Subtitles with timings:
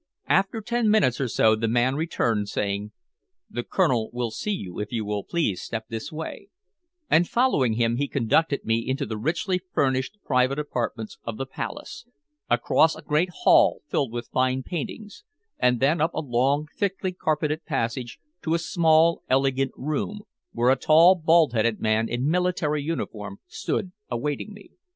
[0.29, 2.91] After ten minutes or so the man returned, saying:
[3.51, 6.47] "The Colonel will see you if you will please step this way,"
[7.07, 12.07] and following him he conducted me into the richly furnished private apartments of the Palace,
[12.49, 15.23] across a great hall filled with fine paintings,
[15.59, 20.21] and then up a long thickly carpeted passage to a small, elegant room,
[20.51, 24.71] where a tall bald headed man in military uniform stood awaiting me.